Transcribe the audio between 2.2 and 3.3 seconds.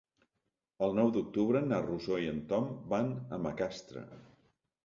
i en Tom van